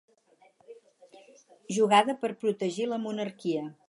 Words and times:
Jugada 1.77 2.15
per 2.23 2.31
protegir 2.45 2.89
la 2.95 3.03
monarquia. 3.05 3.63